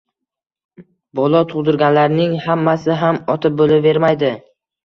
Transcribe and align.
Bola 1.19 1.41
tug’dirganlarning 1.51 2.33
hammasi 2.47 2.99
ham 3.03 3.23
Ota 3.35 3.55
bo’lavermaydi. 3.61 4.33